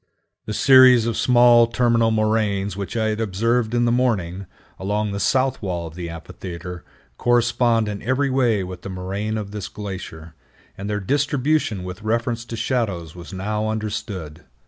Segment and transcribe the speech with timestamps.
[0.47, 4.47] The series of small terminal moraines which I had observed in the morning,
[4.79, 6.83] along the south wall of the amphitheater,
[7.19, 10.33] correspond in every way with the moraine of this glacier,
[10.75, 14.43] and their distribution with reference to shadows was now understood.